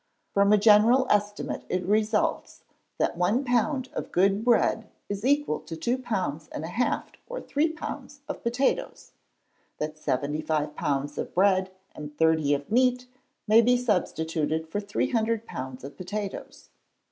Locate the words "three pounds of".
7.39-8.41